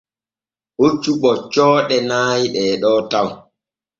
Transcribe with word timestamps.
Hoccu 0.79 1.11
ɓoccooɗe 1.21 1.97
nay 2.09 2.41
ɗeeɗo 2.53 2.91
taw. 3.11 3.29